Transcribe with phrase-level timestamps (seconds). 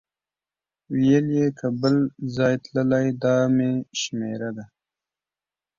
[0.95, 1.95] ویل یې که بل
[2.35, 4.65] ځای تللی دا مې شمېره ده.